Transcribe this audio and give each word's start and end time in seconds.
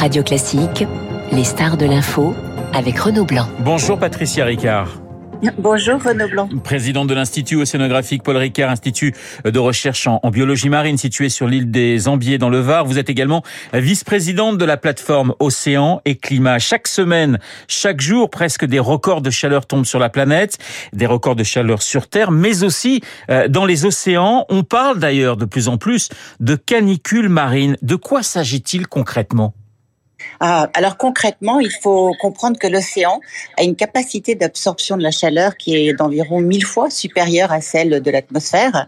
Radio 0.00 0.22
Classique, 0.22 0.86
les 1.30 1.44
stars 1.44 1.76
de 1.76 1.84
l'info 1.84 2.34
avec 2.72 2.98
Renaud 2.98 3.26
Blanc. 3.26 3.46
Bonjour 3.58 3.98
Patricia 3.98 4.46
Ricard. 4.46 4.98
Bonjour 5.58 6.02
Renaud 6.02 6.26
Blanc. 6.26 6.48
Présidente 6.64 7.06
de 7.06 7.12
l'Institut 7.12 7.56
océanographique 7.56 8.22
Paul 8.22 8.38
Ricard, 8.38 8.70
institut 8.70 9.14
de 9.44 9.58
recherche 9.58 10.06
en, 10.06 10.18
biologie 10.30 10.70
marine 10.70 10.96
situé 10.96 11.28
sur 11.28 11.46
l'île 11.46 11.70
des 11.70 12.08
Ambiers 12.08 12.38
dans 12.38 12.48
le 12.48 12.60
Var. 12.60 12.86
Vous 12.86 12.98
êtes 12.98 13.10
également 13.10 13.42
vice-présidente 13.74 14.56
de 14.56 14.64
la 14.64 14.78
plateforme 14.78 15.34
Océan 15.38 16.00
et 16.06 16.16
Climat. 16.16 16.58
Chaque 16.58 16.88
semaine, 16.88 17.38
chaque 17.68 18.00
jour, 18.00 18.30
presque 18.30 18.64
des 18.64 18.78
records 18.78 19.20
de 19.20 19.28
chaleur 19.28 19.66
tombent 19.66 19.84
sur 19.84 19.98
la 19.98 20.08
planète, 20.08 20.56
des 20.94 21.04
records 21.04 21.36
de 21.36 21.44
chaleur 21.44 21.82
sur 21.82 22.08
Terre, 22.08 22.30
mais 22.30 22.62
aussi 22.62 23.02
euh, 23.28 23.48
dans 23.48 23.66
les 23.66 23.84
océans. 23.84 24.46
On 24.48 24.62
parle 24.62 24.98
d'ailleurs 24.98 25.36
de 25.36 25.44
plus 25.44 25.68
en 25.68 25.76
plus 25.76 26.08
de 26.40 26.54
canicules 26.54 27.28
marines. 27.28 27.76
De 27.82 27.96
quoi 27.96 28.22
s'agit-il 28.22 28.86
concrètement? 28.86 29.52
Ah, 30.40 30.70
alors 30.74 30.96
concrètement, 30.96 31.60
il 31.60 31.70
faut 31.70 32.12
comprendre 32.20 32.58
que 32.58 32.66
l'océan 32.66 33.20
a 33.56 33.62
une 33.62 33.76
capacité 33.76 34.34
d'absorption 34.34 34.96
de 34.96 35.02
la 35.02 35.10
chaleur 35.10 35.56
qui 35.56 35.76
est 35.76 35.92
d'environ 35.92 36.40
mille 36.40 36.64
fois 36.64 36.90
supérieure 36.90 37.52
à 37.52 37.60
celle 37.60 38.00
de 38.00 38.10
l'atmosphère 38.10 38.86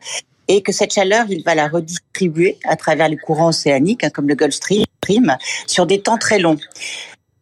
et 0.48 0.62
que 0.62 0.72
cette 0.72 0.92
chaleur, 0.92 1.26
il 1.28 1.42
va 1.44 1.54
la 1.54 1.68
redistribuer 1.68 2.58
à 2.64 2.76
travers 2.76 3.08
les 3.08 3.16
courants 3.16 3.48
océaniques, 3.48 4.04
hein, 4.04 4.10
comme 4.10 4.28
le 4.28 4.34
Gulf 4.34 4.54
Stream, 4.54 5.36
sur 5.66 5.86
des 5.86 6.00
temps 6.00 6.18
très 6.18 6.38
longs. 6.38 6.58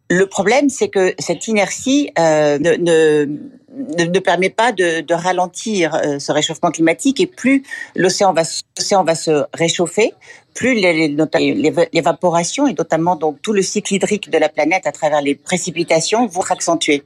Le 0.09 0.27
problème, 0.27 0.69
c'est 0.69 0.89
que 0.89 1.13
cette 1.19 1.47
inertie 1.47 2.11
euh, 2.19 2.59
ne, 2.59 2.75
ne, 2.75 4.19
permet 4.19 4.49
pas 4.49 4.71
de, 4.71 5.13
ralentir 5.13 5.95
euh, 5.95 6.19
ce 6.19 6.31
réchauffement 6.31 6.71
climatique 6.71 7.19
et 7.21 7.27
plus 7.27 7.63
l'océan 7.95 8.33
va 8.33 8.43
se 8.43 9.45
réchauffer, 9.53 10.13
plus 10.53 10.75
l'évaporation 10.75 12.67
et 12.67 12.73
notamment 12.73 13.15
donc 13.15 13.41
tout 13.41 13.53
le 13.53 13.61
cycle 13.61 13.93
hydrique 13.93 14.29
de 14.29 14.37
la 14.37 14.49
planète 14.49 14.85
à 14.85 14.91
travers 14.91 15.21
les 15.21 15.35
précipitations 15.35 16.27
vont 16.27 16.41
s'accentuer. 16.41 17.03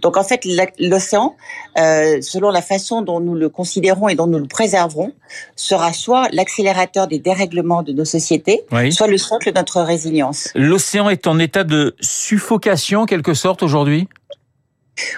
Donc 0.00 0.16
en 0.16 0.24
fait, 0.24 0.46
l'océan, 0.78 1.36
euh, 1.78 2.20
selon 2.20 2.50
la 2.50 2.62
façon 2.62 3.02
dont 3.02 3.20
nous 3.20 3.34
le 3.34 3.48
considérons 3.48 4.08
et 4.08 4.14
dont 4.14 4.26
nous 4.26 4.38
le 4.38 4.46
préserverons, 4.46 5.12
sera 5.56 5.92
soit 5.92 6.28
l'accélérateur 6.32 7.06
des 7.06 7.18
dérèglements 7.18 7.82
de 7.82 7.92
nos 7.92 8.04
sociétés, 8.04 8.62
soit 8.90 9.06
le 9.06 9.18
socle 9.18 9.52
de 9.52 9.58
notre 9.58 9.82
résilience. 9.82 10.50
L'océan 10.54 11.10
est 11.10 11.26
en 11.26 11.38
état 11.38 11.64
de 11.64 11.94
suffocation, 12.00 13.06
quelque 13.06 13.34
sorte, 13.34 13.62
aujourd'hui? 13.62 14.08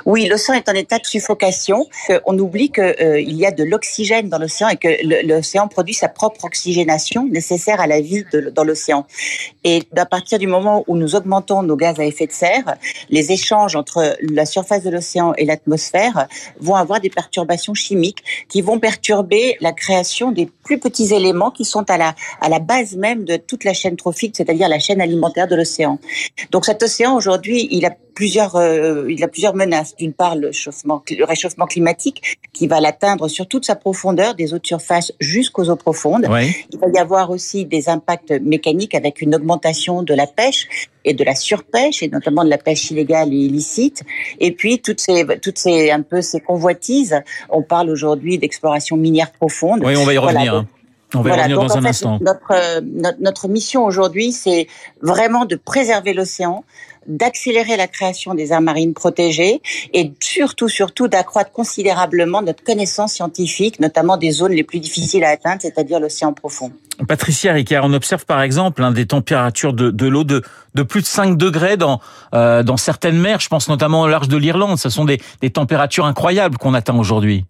Oui, 0.06 0.27
l'océan 0.27 0.55
est 0.55 0.69
en 0.69 0.75
état 0.75 0.98
de 0.98 1.06
suffocation. 1.06 1.86
Euh, 2.11 2.20
on 2.27 2.39
oublie 2.39 2.70
qu'il 2.70 2.83
euh, 2.83 3.20
y 3.20 3.47
a 3.47 3.50
de 3.50 3.64
l'oxygène 3.64 4.28
dans 4.28 4.39
l'océan 4.39 4.69
et 4.69 4.77
que 4.77 4.89
l'océan 5.27 5.69
produit 5.69 5.95
sa 5.95 6.09
propre 6.09 6.45
oxygénation 6.45 7.27
nécessaire 7.27 7.81
à 7.81 7.86
la 7.86 8.01
vie 8.01 8.25
dans 8.55 8.64
l'océan. 8.64 9.06
Et 9.64 9.83
à 9.97 10.06
partir 10.06 10.39
du 10.39 10.47
moment 10.47 10.84
où 10.86 10.97
nous 10.97 11.14
augmentons 11.14 11.62
nos 11.62 11.77
gaz 11.77 11.98
à 12.01 12.05
effet 12.05 12.27
de 12.27 12.33
serre, 12.33 12.77
les 13.08 13.33
échanges 13.33 13.77
entre 13.77 14.17
la 14.20 14.47
surface 14.47 14.83
de 14.83 14.91
l'océan 14.91 15.34
et 15.36 15.45
l'atmosphère 15.45 16.27
vont 16.58 16.75
avoir 16.75 17.01
des 17.01 17.11
perturbations 17.11 17.75
chimiques 17.75 18.23
qui 18.48 18.62
vont 18.62 18.78
perturber 18.78 19.56
la 19.61 19.73
création 19.73 20.33
des 20.33 20.48
plus 20.64 20.78
petits 20.78 21.14
éléments 21.14 21.51
qui 21.51 21.64
sont 21.64 21.89
à 21.91 21.97
la, 21.97 22.14
à 22.41 22.48
la 22.48 22.58
base 22.58 22.97
même 22.97 23.25
de 23.25 23.36
toute 23.36 23.64
la 23.64 23.75
chaîne 23.75 23.97
trophique, 23.97 24.34
c'est-à-dire 24.36 24.69
la 24.69 24.78
chaîne 24.78 25.01
alimentaire 25.01 25.48
de 25.48 25.56
l'océan. 25.56 25.98
Donc 26.51 26.64
cet 26.64 26.83
océan 26.83 27.14
aujourd'hui, 27.17 27.69
il 27.70 27.84
euh, 28.20 29.06
il 29.08 29.25
a 29.25 29.28
plusieurs 29.28 29.55
menaces. 29.55 29.69
D'une 29.98 30.12
part, 30.12 30.36
le, 30.36 30.50
le 30.50 31.24
réchauffement 31.24 31.66
climatique 31.66 32.38
qui 32.52 32.66
va 32.66 32.80
l'atteindre 32.80 33.28
sur 33.28 33.46
toute 33.46 33.64
sa 33.64 33.77
profondeur, 33.77 34.34
des 34.34 34.54
eaux 34.54 34.58
de 34.58 34.66
surface 34.66 35.12
jusqu'aux 35.20 35.70
eaux 35.70 35.77
profondes. 35.77 36.27
Il 36.72 36.78
va 36.78 36.88
y 36.92 36.98
avoir 36.98 37.30
aussi 37.30 37.64
des 37.64 37.88
impacts 37.88 38.32
mécaniques 38.32 38.94
avec 38.94 39.20
une 39.20 39.34
augmentation 39.34 40.02
de 40.02 40.14
la 40.14 40.27
pêche 40.27 40.68
et 41.04 41.14
de 41.14 41.24
la 41.24 41.34
surpêche 41.34 42.02
et 42.02 42.08
notamment 42.08 42.44
de 42.44 42.50
la 42.50 42.58
pêche 42.58 42.90
illégale 42.90 43.32
et 43.32 43.36
illicite. 43.36 44.02
Et 44.38 44.52
puis 44.52 44.80
toutes 44.80 45.00
ces, 45.00 45.24
toutes 45.40 45.58
ces 45.58 45.90
un 45.90 46.02
peu 46.02 46.22
ces 46.22 46.40
convoitises. 46.40 47.22
On 47.48 47.62
parle 47.62 47.90
aujourd'hui 47.90 48.39
d'exploration 48.39 48.96
minière 48.96 49.30
profonde. 49.33 49.83
Oui, 49.84 49.96
on 49.96 50.05
va 50.05 50.14
y 50.14 50.18
revenir. 50.18 50.55
Hein. 50.55 50.66
On 51.14 51.22
va 51.22 51.30
y 51.30 51.33
revenir 51.33 51.58
dans 51.58 51.77
un 51.77 51.84
instant. 51.84 52.18
Notre, 52.20 52.80
notre, 52.83 53.20
notre 53.20 53.48
mission 53.48 53.84
aujourd'hui, 53.84 54.33
c'est 54.33 54.68
vraiment 55.02 55.45
de 55.45 55.56
préserver 55.56 56.12
l'océan, 56.12 56.64
d'accélérer 57.06 57.77
la 57.77 57.88
création 57.88 58.34
des 58.34 58.52
aires 58.52 58.61
marines 58.61 58.94
protégées 58.94 59.62
et 59.92 60.12
surtout, 60.20 60.68
surtout 60.68 61.08
d'accroître 61.08 61.52
considérablement 61.52 62.42
notre 62.42 62.62
connaissance 62.62 63.14
scientifique, 63.14 63.80
notamment 63.80 64.16
des 64.16 64.30
zones 64.30 64.52
les 64.52 64.64
plus 64.64 64.80
difficiles 64.80 65.24
à 65.24 65.30
atteindre, 65.30 65.62
c'est-à-dire 65.62 66.00
l'océan 66.00 66.33
profond. 66.33 66.72
Patricia 67.08 67.52
Ricard, 67.52 67.84
on 67.84 67.92
observe 67.92 68.27
par 68.27 68.42
exemple 68.42 68.83
hein, 68.83 68.92
des 68.92 69.06
températures 69.06 69.72
de, 69.72 69.90
de 69.90 70.06
l'eau 70.06 70.24
de, 70.24 70.42
de 70.74 70.83
plus 70.83 71.00
de 71.00 71.06
5 71.06 71.36
degrés 71.36 71.77
dans, 71.77 72.00
euh, 72.34 72.62
dans 72.62 72.77
certaines 72.77 73.18
mers, 73.18 73.40
je 73.40 73.48
pense 73.48 73.68
notamment 73.68 74.02
au 74.02 74.08
large 74.08 74.28
de 74.28 74.36
l'Irlande. 74.36 74.78
Ce 74.78 74.90
sont 74.90 75.05
des, 75.05 75.20
des 75.40 75.50
températures 75.50 76.05
incroyables 76.05 76.58
qu'on 76.58 76.74
atteint 76.74 76.98
aujourd'hui. 76.98 77.44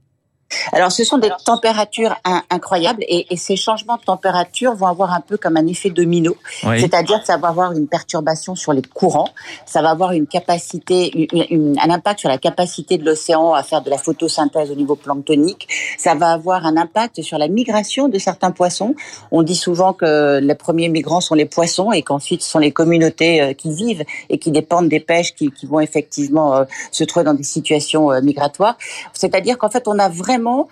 Alors, 0.73 0.93
ce 0.93 1.05
sont 1.05 1.19
des 1.19 1.31
températures 1.45 2.17
incroyables 2.51 3.03
et, 3.09 3.27
et, 3.31 3.37
ces 3.37 3.57
changements 3.57 3.97
de 3.97 4.03
température 4.03 4.75
vont 4.75 4.87
avoir 4.87 5.13
un 5.15 5.21
peu 5.21 5.37
comme 5.37 5.57
un 5.57 5.67
effet 5.67 5.91
domino, 5.91 6.37
c'est-à-dire 6.63 7.21
que 7.21 7.27
ça 7.27 7.37
va 7.37 7.49
avoir 7.49 7.73
une 7.73 7.87
perturbation 7.87 8.55
sur 8.55 8.73
les 8.73 8.83
courants, 8.83 9.31
ça 9.67 9.83
va 9.83 9.91
avoir 9.91 10.13
une 10.13 10.27
capacité, 10.27 11.29
un 11.33 11.91
impact 11.91 12.21
sur 12.21 12.29
la 12.29 12.39
capacité 12.39 12.99
de 12.99 13.05
l'océan 13.05 13.55
à 13.55 13.63
faire 13.63 13.83
de 13.83 13.91
la 13.91 13.99
photosynthèse 13.99 14.71
au 14.71 14.75
niveau 14.75 14.97
planctonique, 14.97 15.69
ça 16.01 16.15
va 16.15 16.33
avoir 16.33 16.65
un 16.65 16.79
impact 16.79 17.21
sur 17.21 17.37
la 17.37 17.49
migration 17.49 18.09
de 18.09 18.19
certains 18.19 18.53
poissons. 18.53 18.95
On 19.31 19.43
dit 19.43 19.55
souvent 19.55 19.93
que 19.93 20.41
les 20.41 20.55
premiers 20.55 20.89
migrants 20.89 21.21
sont 21.21 21.35
les 21.35 21.45
poissons 21.45 21.93
et 21.93 22.01
qu'ensuite 22.01 22.41
ce 22.43 22.51
sont 22.51 22.59
les 22.59 22.73
communautés 22.73 23.43
euh, 23.43 23.53
qui 23.53 23.71
vivent 23.71 24.05
et 24.31 24.39
qui 24.39 24.51
dépendent 24.51 24.89
des 24.89 25.01
pêches 25.01 25.35
qui, 25.35 25.53
vont 25.65 25.81
effectivement 25.81 26.57
euh, 26.57 26.65
se 26.91 27.05
trouver 27.05 27.25
dans 27.25 27.35
des 27.35 27.43
situations 27.43 28.11
euh, 28.11 28.23
migratoires. 28.23 28.79
C'est-à-dire 29.13 29.59
qu'en 29.59 29.69
fait, 29.69 29.87
on 29.89 29.99
a 29.99 30.09
vraiment 30.09 30.69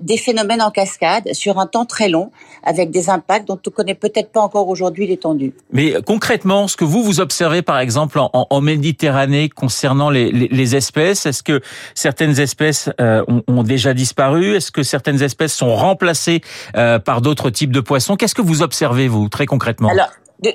des 0.00 0.16
phénomènes 0.16 0.62
en 0.62 0.70
cascade 0.70 1.32
sur 1.32 1.58
un 1.58 1.66
temps 1.66 1.84
très 1.84 2.08
long, 2.08 2.30
avec 2.62 2.92
des 2.92 3.10
impacts 3.10 3.48
dont 3.48 3.58
on 3.66 3.70
ne 3.70 3.74
connaît 3.74 3.94
peut-être 3.96 4.30
pas 4.30 4.40
encore 4.40 4.68
aujourd'hui 4.68 5.08
l'étendue. 5.08 5.54
Mais 5.72 5.94
concrètement, 6.06 6.68
ce 6.68 6.76
que 6.76 6.84
vous 6.84 7.02
vous 7.02 7.18
observez, 7.18 7.62
par 7.62 7.80
exemple, 7.80 8.20
en, 8.20 8.60
Méditerranée 8.60 9.48
concernant 9.48 10.08
les, 10.08 10.76
espèces, 10.76 11.26
est-ce 11.26 11.42
que 11.42 11.60
certaines 11.96 12.38
espèces 12.38 12.90
ont, 13.00 13.62
déjà 13.64 13.92
disparu? 13.92 14.54
Que 14.72 14.82
certaines 14.82 15.22
espèces 15.22 15.54
sont 15.54 15.74
remplacées 15.74 16.40
euh, 16.76 16.98
par 16.98 17.20
d'autres 17.20 17.50
types 17.50 17.72
de 17.72 17.80
poissons. 17.80 18.16
Qu'est-ce 18.16 18.34
que 18.34 18.42
vous 18.42 18.62
observez, 18.62 19.08
vous, 19.08 19.28
très 19.28 19.46
concrètement? 19.46 19.90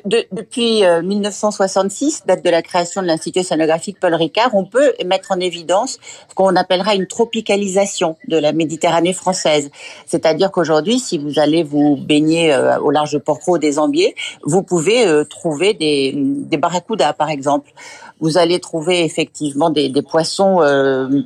Depuis 0.05 0.83
1966, 0.83 2.23
euh, 2.23 2.27
date 2.27 2.43
de 2.43 2.49
la 2.49 2.61
création 2.61 3.01
de 3.01 3.07
l'Institut 3.07 3.39
océanographique 3.39 3.99
Paul 3.99 4.13
Ricard, 4.13 4.53
on 4.53 4.65
peut 4.65 4.93
mettre 5.05 5.31
en 5.31 5.39
évidence 5.39 5.97
ce 6.29 6.35
qu'on 6.35 6.55
appellera 6.55 6.95
une 6.95 7.07
tropicalisation 7.07 8.17
de 8.27 8.37
la 8.37 8.51
Méditerranée 8.51 9.13
française. 9.13 9.69
C'est-à-dire 10.05 10.51
qu'aujourd'hui, 10.51 10.99
si 10.99 11.17
vous 11.17 11.39
allez 11.39 11.63
vous 11.63 11.95
baigner 11.95 12.53
euh, 12.53 12.77
au 12.79 12.91
large 12.91 13.13
de 13.13 13.17
Porcro 13.17 13.57
des 13.57 13.79
Ambiers, 13.79 14.15
vous 14.43 14.61
pouvez 14.61 15.07
euh, 15.07 15.23
trouver 15.23 15.73
des, 15.73 16.13
des 16.15 16.57
barracudas, 16.57 17.13
par 17.13 17.29
exemple. 17.29 17.71
Vous 18.19 18.37
allez 18.37 18.59
trouver 18.59 19.05
effectivement 19.05 19.69
des, 19.69 19.89
des 19.89 20.01
poissons, 20.01 20.59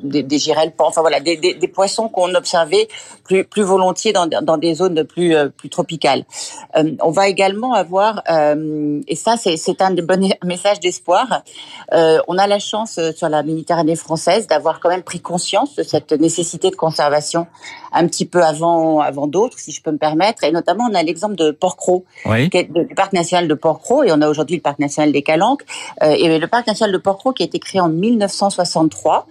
des, 0.03 0.23
des 0.23 0.39
girelles, 0.39 0.73
enfin 0.77 0.99
voilà, 0.99 1.21
des, 1.21 1.37
des, 1.37 1.67
poissons 1.69 2.09
qu'on 2.09 2.35
observait 2.35 2.89
plus, 3.23 3.45
plus 3.45 3.61
volontiers 3.61 4.11
dans, 4.11 4.27
dans 4.27 4.57
des 4.57 4.73
zones 4.73 5.05
plus, 5.05 5.33
plus 5.55 5.69
tropicales. 5.69 6.25
on 6.75 7.11
va 7.11 7.29
également 7.29 7.73
avoir 7.73 8.21
euh, 8.29 8.50
et 9.07 9.15
ça, 9.15 9.35
c'est 9.37 9.81
un 9.81 9.91
des 9.91 10.01
bons 10.01 10.33
messages 10.43 10.79
d'espoir. 10.79 11.43
Euh, 11.93 12.19
on 12.27 12.37
a 12.37 12.47
la 12.47 12.59
chance 12.59 12.97
euh, 12.97 13.11
sur 13.11 13.29
la 13.29 13.43
Méditerranée 13.43 13.95
française 13.95 14.47
d'avoir 14.47 14.79
quand 14.79 14.89
même 14.89 15.03
pris 15.03 15.19
conscience 15.19 15.75
de 15.75 15.83
cette 15.83 16.11
nécessité 16.11 16.69
de 16.69 16.75
conservation 16.75 17.47
un 17.91 18.07
petit 18.07 18.25
peu 18.25 18.43
avant, 18.43 18.99
avant 18.99 19.27
d'autres, 19.27 19.59
si 19.59 19.71
je 19.71 19.81
peux 19.81 19.91
me 19.91 19.97
permettre. 19.97 20.43
Et 20.43 20.51
notamment, 20.51 20.87
on 20.89 20.93
a 20.93 21.03
l'exemple 21.03 21.35
de 21.35 21.51
Port-Cros, 21.51 22.05
du 22.25 22.95
parc 22.95 23.13
national 23.13 23.47
de 23.47 23.53
Port-Cros, 23.53 24.03
et 24.03 24.11
on 24.11 24.21
a 24.21 24.29
aujourd'hui 24.29 24.57
le 24.57 24.61
parc 24.61 24.79
national 24.79 25.11
des 25.11 25.21
Calanques. 25.21 25.63
et 26.01 26.39
le 26.39 26.47
parc 26.47 26.67
national 26.67 26.91
de 26.91 26.97
Port-Cros 26.97 27.33
qui 27.33 27.43
a 27.43 27.45
été 27.45 27.59
créé 27.59 27.81
en 27.81 27.89
1963. 27.89 29.27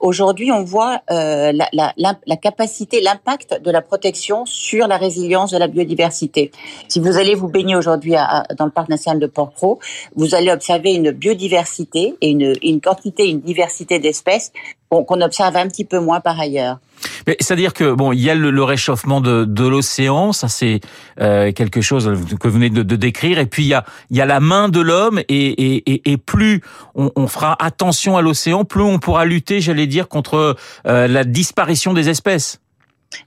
aujourd'hui, 0.00 0.52
on 0.52 0.64
voit 0.64 1.00
la, 1.08 1.52
la, 1.72 1.92
la 1.96 2.36
capacité, 2.36 3.00
l'impact 3.00 3.60
de 3.62 3.70
la 3.70 3.82
protection 3.82 4.44
sur 4.46 4.86
la 4.86 4.96
résilience 4.96 5.50
de 5.50 5.58
la 5.58 5.68
biodiversité. 5.68 6.50
Si 6.88 7.00
vous 7.00 7.16
allez 7.18 7.34
vous 7.34 7.48
baigner 7.48 7.76
aujourd'hui 7.76 8.14
dans 8.58 8.64
le 8.64 8.70
parc 8.70 8.88
national 8.88 9.18
de 9.18 9.26
Port-Cros, 9.26 9.78
vous 10.16 10.34
allez 10.34 10.50
observer 10.50 10.94
une 10.94 11.10
biodiversité 11.10 12.14
et 12.20 12.30
une, 12.30 12.54
une 12.62 12.80
quantité, 12.80 13.28
une 13.28 13.40
diversité 13.40 13.98
d'espèces 13.98 14.52
qu'on 15.02 15.20
observe 15.20 15.56
un 15.56 15.68
petit 15.68 15.84
peu 15.84 15.98
moins 15.98 16.20
par 16.20 16.38
ailleurs. 16.38 16.78
C'est-à-dire 17.26 17.72
que 17.72 17.92
bon, 17.92 18.12
il 18.12 18.20
y 18.20 18.30
a 18.30 18.34
le, 18.34 18.62
réchauffement 18.62 19.20
de, 19.20 19.44
de 19.44 19.66
l'océan, 19.66 20.32
ça 20.32 20.48
c'est 20.48 20.80
euh, 21.20 21.52
quelque 21.52 21.80
chose 21.80 22.10
que 22.40 22.48
vous 22.48 22.54
venez 22.54 22.70
de, 22.70 22.82
de, 22.82 22.96
décrire, 22.96 23.38
et 23.38 23.46
puis 23.46 23.64
il 23.64 23.68
y 23.68 23.74
a, 23.74 23.84
il 24.10 24.16
y 24.16 24.20
a 24.20 24.26
la 24.26 24.40
main 24.40 24.68
de 24.68 24.80
l'homme, 24.80 25.18
et, 25.18 25.26
et, 25.28 26.12
et, 26.12 26.16
plus 26.16 26.62
on, 26.94 27.10
on, 27.16 27.26
fera 27.26 27.56
attention 27.62 28.16
à 28.16 28.22
l'océan, 28.22 28.64
plus 28.64 28.82
on 28.82 28.98
pourra 28.98 29.24
lutter, 29.24 29.60
j'allais 29.60 29.86
dire, 29.86 30.08
contre 30.08 30.56
euh, 30.86 31.08
la 31.08 31.24
disparition 31.24 31.92
des 31.92 32.08
espèces. 32.08 32.60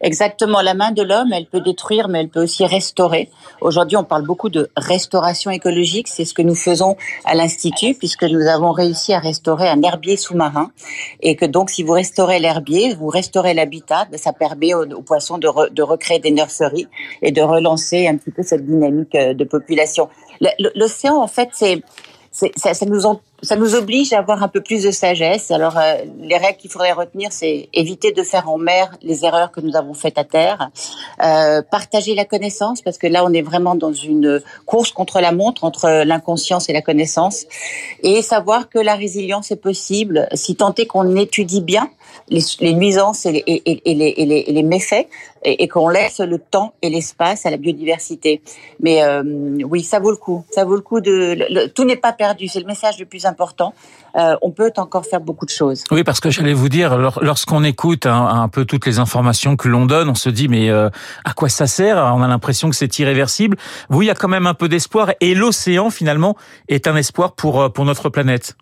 Exactement. 0.01 0.61
La 0.61 0.73
main 0.73 0.91
de 0.91 1.01
l'homme, 1.01 1.31
elle 1.33 1.45
peut 1.45 1.61
détruire, 1.61 2.07
mais 2.07 2.21
elle 2.21 2.29
peut 2.29 2.43
aussi 2.43 2.65
restaurer. 2.65 3.29
Aujourd'hui, 3.61 3.97
on 3.97 4.03
parle 4.03 4.23
beaucoup 4.23 4.49
de 4.49 4.69
restauration 4.75 5.51
écologique. 5.51 6.07
C'est 6.07 6.25
ce 6.25 6.33
que 6.33 6.41
nous 6.41 6.55
faisons 6.55 6.95
à 7.25 7.35
l'Institut, 7.35 7.93
puisque 7.93 8.23
nous 8.23 8.47
avons 8.47 8.71
réussi 8.71 9.13
à 9.13 9.19
restaurer 9.19 9.67
un 9.67 9.81
herbier 9.81 10.17
sous-marin. 10.17 10.71
Et 11.21 11.35
que 11.35 11.45
donc, 11.45 11.69
si 11.69 11.83
vous 11.83 11.93
restaurez 11.93 12.39
l'herbier, 12.39 12.93
vous 12.93 13.07
restaurez 13.07 13.53
l'habitat, 13.53 14.05
ben, 14.11 14.17
ça 14.17 14.33
permet 14.33 14.73
aux, 14.73 15.01
poissons 15.01 15.37
de, 15.37 15.81
recréer 15.81 16.19
des 16.19 16.31
nurseries 16.31 16.87
et 17.21 17.31
de 17.31 17.41
relancer 17.41 18.07
un 18.07 18.17
petit 18.17 18.31
peu 18.31 18.43
cette 18.43 18.65
dynamique 18.65 19.15
euh, 19.15 19.33
de 19.33 19.43
population. 19.43 20.09
L'océan, 20.75 21.21
en 21.21 21.27
fait, 21.27 21.49
c'est 21.53 21.81
ça, 22.55 22.85
nous 22.85 23.05
ça 23.43 23.55
nous 23.55 23.75
oblige 23.75 24.13
à 24.13 24.19
avoir 24.19 24.41
un 24.41 24.47
peu 24.47 24.61
plus 24.61 24.83
de 24.83 24.91
sagesse. 24.91 25.51
Alors, 25.51 25.77
euh, 25.77 25.97
les 26.19 26.37
règles 26.37 26.57
qu'il 26.57 26.71
faudrait 26.71 26.91
retenir, 26.91 27.31
c'est 27.31 27.69
éviter 27.73 28.11
de 28.11 28.23
faire 28.23 28.49
en 28.49 28.57
mer 28.57 28.91
les 29.01 29.25
erreurs 29.25 29.51
que 29.51 29.61
nous 29.61 29.75
avons 29.75 29.93
faites 29.93 30.17
à 30.17 30.23
terre, 30.23 30.69
euh, 31.23 31.61
partager 31.61 32.15
la 32.15 32.25
connaissance, 32.25 32.81
parce 32.81 32.97
que 32.97 33.07
là, 33.07 33.23
on 33.25 33.33
est 33.33 33.41
vraiment 33.41 33.75
dans 33.75 33.93
une 33.93 34.41
course 34.65 34.91
contre 34.91 35.19
la 35.21 35.31
montre, 35.31 35.63
entre 35.63 36.03
l'inconscience 36.03 36.69
et 36.69 36.73
la 36.73 36.81
connaissance, 36.81 37.45
et 38.01 38.21
savoir 38.21 38.69
que 38.69 38.79
la 38.79 38.95
résilience 38.95 39.51
est 39.51 39.61
possible 39.61 40.27
si 40.33 40.55
tant 40.55 40.73
est 40.75 40.87
qu'on 40.87 41.15
étudie 41.15 41.61
bien 41.61 41.89
les, 42.29 42.73
nuisances 42.73 43.25
et 43.25 43.31
les, 43.31 43.43
et, 43.47 43.91
et, 43.91 43.93
les, 43.93 44.13
et 44.17 44.51
les, 44.51 44.63
méfaits, 44.63 45.07
et, 45.43 45.67
qu'on 45.67 45.87
laisse 45.87 46.19
le 46.19 46.39
temps 46.39 46.73
et 46.81 46.89
l'espace 46.89 47.45
à 47.45 47.49
la 47.49 47.57
biodiversité. 47.57 48.41
Mais 48.79 49.03
euh, 49.03 49.23
oui, 49.63 49.83
ça 49.83 49.99
vaut 49.99 50.11
le 50.11 50.17
coup. 50.17 50.43
Ça 50.51 50.65
vaut 50.65 50.75
le 50.75 50.81
coup 50.81 50.99
de. 50.99 51.67
tout 51.67 51.85
n'est 51.85 51.97
pas 51.97 52.13
perdu. 52.13 52.47
C'est 52.47 52.59
le 52.59 52.65
message 52.65 52.99
le 52.99 53.05
plus 53.05 53.25
important. 53.27 53.73
Euh, 54.15 54.35
on 54.41 54.51
peut 54.51 54.71
encore 54.77 55.05
faire 55.05 55.21
beaucoup 55.21 55.45
de 55.45 55.51
choses. 55.51 55.83
Oui, 55.91 56.03
parce 56.03 56.19
que 56.19 56.29
j'allais 56.31 56.53
vous 56.53 56.69
dire, 56.69 56.97
lorsqu'on 57.21 57.63
écoute 57.63 58.05
un, 58.05 58.47
peu 58.47 58.65
toutes 58.65 58.85
les 58.85 58.99
informations 58.99 59.55
que 59.55 59.67
l'on 59.67 59.85
donne, 59.85 60.09
on 60.09 60.15
se 60.15 60.29
dit 60.29 60.47
mais 60.47 60.69
euh, 60.69 60.89
à 61.23 61.33
quoi 61.33 61.49
ça 61.49 61.67
sert? 61.67 61.97
On 61.97 62.23
a 62.23 62.27
l'impression 62.27 62.69
que 62.69 62.75
c'est 62.75 62.97
irréversible. 62.99 63.57
Vous, 63.89 64.01
il 64.01 64.05
y 64.05 64.09
a 64.11 64.15
quand 64.15 64.27
même 64.27 64.47
un 64.47 64.53
peu 64.53 64.69
d'espoir, 64.69 65.11
et 65.19 65.35
l'océan 65.35 65.89
finalement 65.89 66.35
est 66.67 66.87
un 66.87 66.95
espoir 66.95 67.33
pour 67.33 67.71
pour 67.71 67.85
notre 67.85 68.09
planète. 68.09 68.55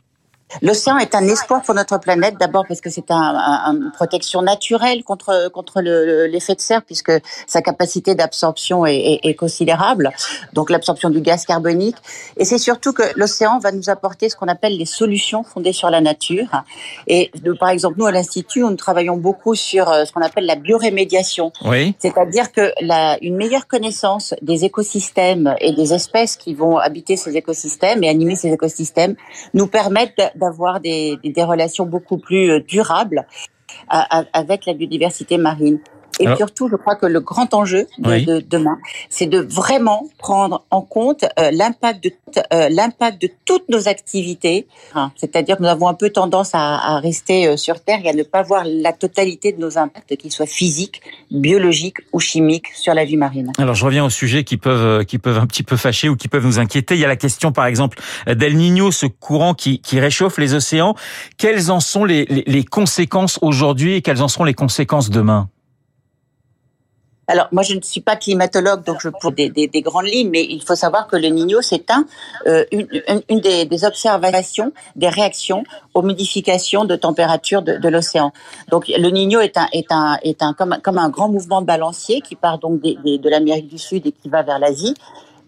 L'océan 0.61 0.97
est 0.97 1.15
un 1.15 1.27
espoir 1.27 1.61
pour 1.61 1.75
notre 1.75 1.99
planète, 1.99 2.35
d'abord 2.39 2.65
parce 2.67 2.81
que 2.81 2.89
c'est 2.89 3.11
un, 3.11 3.15
un, 3.15 3.73
une 3.73 3.91
protection 3.91 4.41
naturelle 4.41 5.03
contre 5.03 5.49
contre 5.51 5.81
l'effet 5.81 6.55
de 6.55 6.61
serre, 6.61 6.83
puisque 6.83 7.11
sa 7.47 7.61
capacité 7.61 8.15
d'absorption 8.15 8.85
est, 8.85 9.19
est, 9.23 9.35
considérable, 9.35 10.11
donc 10.53 10.69
l'absorption 10.69 11.09
du 11.09 11.21
gaz 11.21 11.45
carbonique. 11.45 11.97
Et 12.37 12.45
c'est 12.45 12.57
surtout 12.57 12.93
que 12.93 13.03
l'océan 13.15 13.59
va 13.59 13.71
nous 13.71 13.89
apporter 13.89 14.29
ce 14.29 14.35
qu'on 14.35 14.47
appelle 14.47 14.77
les 14.77 14.85
solutions 14.85 15.43
fondées 15.43 15.73
sur 15.73 15.89
la 15.89 16.01
nature. 16.01 16.63
Et 17.07 17.31
par 17.59 17.69
exemple, 17.69 17.95
nous 17.99 18.05
à 18.05 18.11
l'institut, 18.11 18.61
nous 18.61 18.75
travaillons 18.75 19.17
beaucoup 19.17 19.55
sur 19.55 19.89
euh, 19.89 20.05
ce 20.05 20.11
qu'on 20.11 20.21
appelle 20.21 20.45
la 20.45 20.55
biorémédiation, 20.55 21.51
oui. 21.65 21.95
c'est-à-dire 21.99 22.51
que 22.51 22.71
la, 22.81 23.17
une 23.21 23.35
meilleure 23.35 23.67
connaissance 23.67 24.33
des 24.41 24.65
écosystèmes 24.65 25.55
et 25.59 25.73
des 25.73 25.93
espèces 25.93 26.35
qui 26.35 26.53
vont 26.53 26.77
habiter 26.77 27.17
ces 27.17 27.35
écosystèmes 27.35 28.03
et 28.03 28.09
animer 28.09 28.35
ces 28.35 28.51
écosystèmes 28.51 29.15
nous 29.53 29.67
permettent 29.67 30.21
d'avoir 30.45 30.79
des, 30.79 31.17
des, 31.23 31.43
relations 31.43 31.85
beaucoup 31.85 32.17
plus 32.17 32.51
euh, 32.51 32.59
durables 32.59 33.25
avec 33.89 34.65
la 34.65 34.73
biodiversité 34.73 35.37
marine. 35.37 35.79
Et 36.19 36.35
surtout, 36.35 36.69
je 36.69 36.75
crois 36.75 36.95
que 36.95 37.05
le 37.05 37.19
grand 37.19 37.53
enjeu 37.53 37.87
de, 37.99 38.39
demain, 38.39 38.77
c'est 39.09 39.27
de 39.27 39.39
vraiment 39.39 40.07
prendre 40.17 40.63
en 40.71 40.81
compte 40.81 41.25
euh, 41.39 41.51
l'impact 41.51 42.03
de 42.03 42.11
euh, 42.53 42.67
l'impact 42.69 43.21
de 43.21 43.29
toutes 43.45 43.69
nos 43.69 43.87
activités. 43.87 44.67
Hein, 44.93 45.11
c'est-à-dire 45.15 45.57
que 45.57 45.63
nous 45.63 45.69
avons 45.69 45.87
un 45.87 45.93
peu 45.93 46.09
tendance 46.09 46.51
à, 46.53 46.95
à, 46.95 46.99
rester 46.99 47.47
euh, 47.47 47.57
sur 47.57 47.79
Terre 47.81 47.99
et 48.03 48.09
à 48.09 48.13
ne 48.13 48.23
pas 48.23 48.41
voir 48.41 48.63
la 48.65 48.91
totalité 48.91 49.53
de 49.53 49.59
nos 49.61 49.77
impacts, 49.77 50.17
qu'ils 50.17 50.31
soient 50.31 50.45
physiques, 50.45 51.01
biologiques 51.31 51.99
ou 52.11 52.19
chimiques, 52.19 52.67
sur 52.73 52.93
la 52.93 53.05
vie 53.05 53.15
marine. 53.15 53.51
Alors, 53.57 53.75
je 53.75 53.85
reviens 53.85 54.03
aux 54.03 54.09
sujets 54.09 54.43
qui 54.43 54.57
peuvent 54.57 55.05
qui 55.05 55.17
peuvent 55.17 55.37
un 55.37 55.47
petit 55.47 55.63
peu 55.63 55.77
fâcher 55.77 56.09
ou 56.09 56.15
qui 56.15 56.27
peuvent 56.27 56.45
nous 56.45 56.59
inquiéter. 56.59 56.95
Il 56.95 57.01
y 57.01 57.05
a 57.05 57.09
la 57.09 57.15
question, 57.15 57.51
par 57.51 57.65
exemple, 57.67 57.99
d'El 58.27 58.57
Niño, 58.57 58.91
ce 58.91 59.05
courant 59.05 59.53
qui, 59.53 59.79
qui 59.79 59.99
réchauffe 59.99 60.37
les 60.37 60.53
océans. 60.53 60.95
Quelles 61.37 61.71
en 61.71 61.79
sont 61.79 62.03
les, 62.03 62.25
les, 62.25 62.43
les 62.45 62.63
conséquences 62.63 63.39
aujourd'hui 63.41 63.93
et 63.95 64.01
quelles 64.01 64.21
en 64.21 64.27
seront 64.27 64.43
les 64.43 64.53
conséquences 64.53 65.09
demain? 65.09 65.49
Alors, 67.27 67.47
moi, 67.51 67.63
je 67.63 67.73
ne 67.73 67.81
suis 67.81 68.01
pas 68.01 68.15
climatologue, 68.15 68.83
donc 68.83 68.97
je 69.01 69.09
pour 69.09 69.31
des, 69.31 69.49
des, 69.49 69.67
des, 69.67 69.81
grandes 69.81 70.05
lignes, 70.05 70.29
mais 70.29 70.43
il 70.43 70.61
faut 70.61 70.75
savoir 70.75 71.07
que 71.07 71.15
le 71.15 71.27
Niño, 71.29 71.61
c'est 71.61 71.89
un, 71.89 72.05
euh, 72.45 72.65
une, 72.71 72.87
une 73.29 73.39
des, 73.39 73.65
des, 73.65 73.83
observations, 73.83 74.71
des 74.95 75.09
réactions 75.09 75.63
aux 75.93 76.03
modifications 76.03 76.85
de 76.85 76.95
température 76.95 77.63
de, 77.63 77.77
de 77.77 77.89
l'océan. 77.89 78.31
Donc, 78.69 78.87
le 78.87 79.09
Niño 79.09 79.39
est 79.39 79.57
un, 79.57 79.67
est 79.71 79.91
un, 79.91 80.19
est 80.21 80.43
un 80.43 80.53
comme, 80.53 80.77
comme 80.83 80.99
un 80.99 81.09
grand 81.09 81.29
mouvement 81.29 81.61
de 81.61 81.65
balancier 81.65 82.21
qui 82.21 82.35
part 82.35 82.59
donc 82.59 82.81
de 82.81 83.29
l'Amérique 83.29 83.67
du 83.67 83.79
Sud 83.79 84.05
et 84.05 84.11
qui 84.11 84.29
va 84.29 84.43
vers 84.43 84.59
l'Asie. 84.59 84.93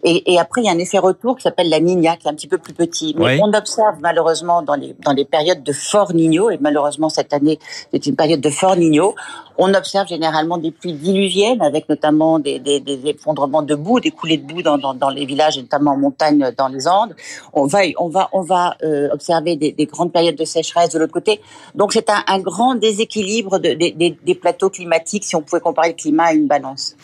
Et, 0.04 0.32
et, 0.32 0.38
après, 0.38 0.62
il 0.62 0.66
y 0.66 0.68
a 0.68 0.72
un 0.72 0.78
effet 0.78 0.98
retour 0.98 1.36
qui 1.36 1.42
s'appelle 1.42 1.68
la 1.68 1.80
Nina, 1.80 2.16
qui 2.16 2.28
est 2.28 2.30
un 2.30 2.34
petit 2.34 2.46
peu 2.46 2.58
plus 2.58 2.72
petit. 2.72 3.14
Mais 3.18 3.40
on 3.42 3.52
observe 3.52 3.96
malheureusement 4.00 4.62
dans 4.62 4.74
les, 4.74 4.94
dans 5.00 5.12
les 5.12 5.24
périodes 5.24 5.62
de 5.62 5.72
fort 5.72 6.14
Niño, 6.14 6.50
et 6.50 6.58
malheureusement 6.60 7.08
cette 7.08 7.32
année, 7.32 7.58
c'est 7.92 8.06
une 8.06 8.14
période 8.14 8.40
de 8.40 8.50
fort 8.50 8.76
Niño, 8.76 9.14
on 9.56 9.74
observe 9.74 10.06
généralement 10.06 10.56
des 10.56 10.70
pluies 10.70 10.92
diluviennes, 10.92 11.60
avec 11.62 11.88
notamment 11.88 12.38
des, 12.38 12.60
des, 12.60 12.78
des 12.78 13.00
effondrements 13.06 13.62
de 13.62 13.74
boue, 13.74 13.98
des 13.98 14.12
coulées 14.12 14.36
de 14.36 14.46
boue 14.46 14.62
dans, 14.62 14.78
dans, 14.78 14.94
dans, 14.94 15.10
les 15.10 15.26
villages, 15.26 15.58
notamment 15.58 15.92
en 15.92 15.96
montagne 15.96 16.52
dans 16.56 16.68
les 16.68 16.86
Andes. 16.86 17.16
On 17.52 17.66
va, 17.66 17.80
on 17.98 18.08
va, 18.08 18.28
on 18.32 18.42
va 18.42 18.76
euh, 18.84 19.08
observer 19.12 19.56
des, 19.56 19.72
des, 19.72 19.86
grandes 19.86 20.12
périodes 20.12 20.36
de 20.36 20.44
sécheresse 20.44 20.90
de 20.90 21.00
l'autre 21.00 21.12
côté. 21.12 21.40
Donc 21.74 21.92
c'est 21.92 22.08
un, 22.08 22.22
un, 22.28 22.38
grand 22.38 22.76
déséquilibre 22.76 23.58
de, 23.58 23.72
des 23.74 24.34
plateaux 24.36 24.70
climatiques, 24.70 25.24
si 25.24 25.34
on 25.34 25.42
pouvait 25.42 25.60
comparer 25.60 25.88
le 25.88 25.94
climat 25.94 26.26
à 26.26 26.32
une 26.32 26.46
balance. 26.46 26.94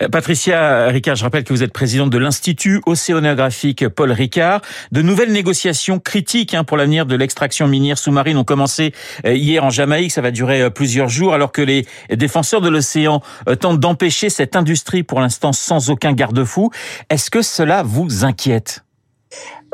Euh, 0.00 0.08
Patricia 0.08 0.86
Ricard, 0.88 1.16
je 1.16 1.24
rappelle 1.24 1.44
que 1.44 1.52
vous 1.52 1.62
êtes 1.62 1.72
présidente 1.72 2.10
de 2.10 2.18
l'Institut 2.18 2.80
océanographique 2.86 3.88
Paul 3.88 4.12
Ricard. 4.12 4.60
De 4.92 5.02
nouvelles 5.02 5.32
négociations 5.32 5.98
critiques 5.98 6.54
hein, 6.54 6.64
pour 6.64 6.76
l'avenir 6.76 7.06
de 7.06 7.16
l'extraction 7.16 7.68
minière 7.68 7.98
sous-marine 7.98 8.36
ont 8.36 8.44
commencé 8.44 8.92
euh, 9.26 9.34
hier 9.34 9.64
en 9.64 9.70
Jamaïque. 9.70 10.12
Ça 10.12 10.20
va 10.20 10.30
durer 10.30 10.62
euh, 10.62 10.70
plusieurs 10.70 11.08
jours 11.08 11.34
alors 11.34 11.52
que 11.52 11.62
les 11.62 11.86
défenseurs 12.10 12.60
de 12.60 12.68
l'océan 12.68 13.22
tentent 13.60 13.80
d'empêcher 13.80 14.30
cette 14.30 14.56
industrie 14.56 15.02
pour 15.02 15.20
l'instant 15.20 15.52
sans 15.52 15.90
aucun 15.90 16.12
garde-fou. 16.12 16.70
Est-ce 17.10 17.30
que 17.30 17.42
cela 17.42 17.82
vous 17.82 18.24
inquiète? 18.24 18.84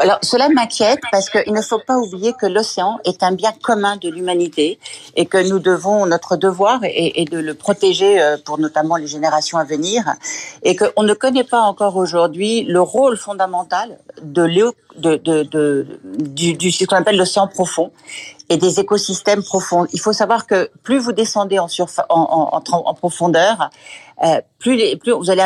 Alors, 0.01 0.19
cela 0.23 0.49
m'inquiète 0.49 1.01
parce 1.11 1.29
qu'il 1.29 1.53
ne 1.53 1.61
faut 1.61 1.81
pas 1.81 1.97
oublier 1.97 2.33
que 2.33 2.47
l'océan 2.47 2.99
est 3.05 3.25
un 3.25 3.33
bien 3.33 3.53
commun 3.63 3.97
de 3.97 4.09
l'humanité 4.09 4.79
et 5.17 5.27
que 5.27 5.49
nous 5.49 5.59
devons, 5.59 6.07
notre 6.07 6.37
devoir 6.37 6.79
est, 6.85 7.29
de 7.29 7.39
le 7.39 7.55
protéger 7.55 8.23
euh, 8.23 8.37
pour 8.45 8.59
notamment 8.59 8.95
les 8.95 9.09
générations 9.09 9.59
à 9.59 9.65
venir 9.65 10.05
et 10.63 10.77
qu'on 10.77 11.03
ne 11.03 11.15
connaît 11.15 11.43
pas 11.43 11.63
encore 11.63 11.97
aujourd'hui 11.97 12.63
le 12.63 12.81
rôle 12.81 13.17
fondamental 13.17 13.99
de, 14.23 14.47
de, 14.97 15.17
de, 15.17 15.43
de 15.43 15.87
du, 16.05 16.71
ce 16.71 16.85
qu'on 16.85 16.97
appelle 16.97 17.17
l'océan 17.17 17.49
profond 17.49 17.91
et 18.49 18.57
des 18.57 18.79
écosystèmes 18.79 19.43
profonds. 19.43 19.87
Il 19.93 20.01
faut 20.01 20.13
savoir 20.13 20.47
que 20.47 20.71
plus 20.85 20.99
vous 20.99 21.13
descendez 21.13 21.59
en, 21.59 21.69
profondeur, 22.95 23.71
euh, 24.25 24.41
plus, 24.61 24.81
vous 25.13 25.31
allez 25.31 25.43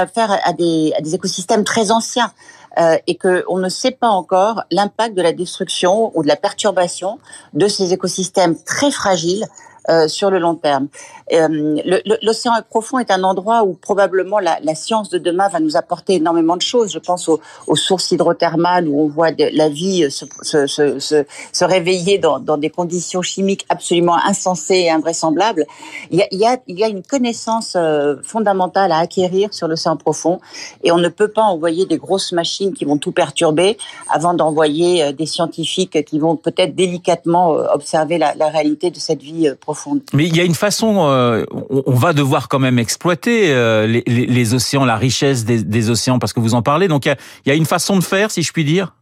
des, 0.59 0.93
à 0.95 1.01
des 1.01 1.15
écosystèmes 1.15 1.65
très 1.65 1.91
anciens 1.91 2.33
euh, 2.79 2.97
et 3.07 3.17
qu'on 3.17 3.59
ne 3.59 3.69
sait 3.69 3.91
pas 3.91 4.09
encore 4.09 4.63
l'impact 4.71 5.15
de 5.15 5.23
la 5.23 5.33
destruction 5.33 6.17
ou 6.17 6.23
de 6.23 6.29
la 6.29 6.37
perturbation 6.37 7.19
de 7.53 7.69
ces 7.69 7.93
écosystèmes 7.93 8.57
très 8.65 8.91
fragiles 8.91 9.47
euh, 9.89 10.09
sur 10.09 10.31
le 10.31 10.39
long 10.39 10.55
terme. 10.55 10.89
Euh, 11.33 11.77
L'océan 12.23 12.53
profond 12.69 12.99
est 12.99 13.11
un 13.11 13.25
endroit 13.25 13.65
où 13.65 13.75
probablement 13.75 14.39
la, 14.39 14.75
science 14.75 15.11
de 15.11 15.19
demain 15.19 15.49
va 15.49 15.61
nous 15.61 15.77
apporter 15.77 16.15
énormément 16.15 16.57
de 16.57 16.63
choses. 16.63 16.93
Je 16.93 16.99
pense 16.99 17.29
aux, 17.29 17.41
sources 17.75 18.11
hydrothermales 18.11 18.87
où 18.89 19.01
on 19.01 19.09
voit 19.09 19.31
la 19.31 19.69
vie 19.69 20.11
se, 20.11 20.27
se, 20.67 21.65
réveiller 21.65 22.19
dans, 22.19 22.39
des 22.39 22.71
conditions 22.71 23.23
chimiques 23.23 23.67
absolument 23.69 24.17
insensées 24.25 24.81
et 24.81 24.91
invraisemblables. 24.91 25.67
Il 26.11 26.25
y 26.31 26.45
a, 26.45 26.89
une 26.89 27.03
connaissance 27.03 27.75
euh, 27.77 28.17
fondamentale 28.23 28.93
à 28.93 28.99
acquérir 28.99 29.53
sur 29.53 29.69
l'océan 29.69 29.97
profond 29.97 30.41
et 30.85 30.93
on 30.93 30.99
ne 30.99 31.09
peut 31.09 31.29
pas 31.29 31.43
envoyer 31.43 31.87
des 31.87 31.99
grosses 31.99 32.33
machines 32.33 32.73
qui 32.73 32.85
vont 32.85 32.99
tout 32.99 33.13
perturber 33.13 33.79
avant 34.09 34.35
d'envoyer 34.35 35.03
euh, 35.03 35.13
des 35.13 35.27
scientifiques 35.27 36.05
qui 36.05 36.19
vont 36.19 36.37
peut-être 36.37 36.75
délicatement 36.75 37.51
observer 37.51 38.19
la, 38.19 38.35
la 38.35 38.49
réalité 38.49 38.91
de 38.91 38.99
cette 38.99 39.23
vie 39.23 39.51
profonde. 39.61 39.72
Mais 40.13 40.27
il 40.27 40.37
y 40.37 40.41
a 40.41 40.45
une 40.45 40.55
façon, 40.55 41.07
euh, 41.09 41.45
on 41.87 41.95
va 41.95 42.13
devoir 42.13 42.49
quand 42.49 42.59
même 42.59 42.79
exploiter 42.79 43.53
euh, 43.53 43.87
les, 43.87 44.03
les, 44.07 44.27
les, 44.27 44.55
océans, 44.55 44.85
la 44.85 44.97
richesse 44.97 45.45
des, 45.45 45.63
des, 45.63 45.91
océans, 45.91 46.19
parce 46.19 46.33
que 46.33 46.41
vous 46.41 46.55
en 46.55 46.63
parlez. 46.63 46.89
Donc 46.89 47.07
il 47.07 47.09
y 47.09 47.13
a, 47.13 47.17
il 47.45 47.49
y 47.49 47.53
a 47.53 47.55
une 47.55 47.67
façon 47.67 47.97
de 47.97 48.05
faire, 48.05 48.31
si 48.31 48.43
je 48.43 48.53
puis 48.53 48.65
dire? 48.65 48.93